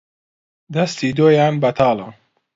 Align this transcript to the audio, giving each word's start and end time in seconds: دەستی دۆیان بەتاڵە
دەستی 0.73 1.15
دۆیان 1.17 1.55
بەتاڵە 1.63 2.07